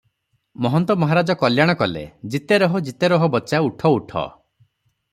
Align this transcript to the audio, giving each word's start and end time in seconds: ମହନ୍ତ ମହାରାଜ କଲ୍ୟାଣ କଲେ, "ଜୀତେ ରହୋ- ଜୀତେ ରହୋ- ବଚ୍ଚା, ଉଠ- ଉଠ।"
ମହନ୍ତ 0.65 0.95
ମହାରାଜ 1.03 1.35
କଲ୍ୟାଣ 1.43 1.77
କଲେ, 1.83 2.03
"ଜୀତେ 2.37 2.61
ରହୋ- 2.65 2.83
ଜୀତେ 2.89 3.13
ରହୋ- 3.15 3.31
ବଚ୍ଚା, 3.39 3.63
ଉଠ- 3.71 3.93
ଉଠ।" 4.01 4.29